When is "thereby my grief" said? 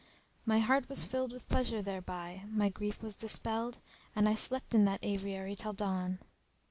1.83-3.03